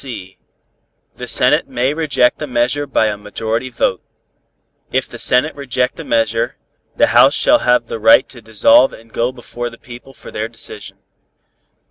(c) 0.03 0.39
The 1.17 1.27
Senate 1.27 1.67
may 1.67 1.93
reject 1.93 2.41
a 2.41 2.47
measure 2.47 2.87
by 2.87 3.05
a 3.05 3.17
majority 3.17 3.69
vote. 3.69 4.01
If 4.91 5.07
the 5.07 5.19
Senate 5.19 5.53
reject 5.55 5.99
a 5.99 6.03
measure, 6.03 6.55
the 6.95 7.13
House 7.13 7.35
shall 7.35 7.59
have 7.59 7.85
the 7.85 7.99
right 7.99 8.27
to 8.29 8.41
dissolve 8.41 8.93
and 8.93 9.13
go 9.13 9.31
before 9.31 9.69
the 9.69 9.77
people 9.77 10.15
for 10.15 10.31
their 10.31 10.47
decision. 10.47 10.97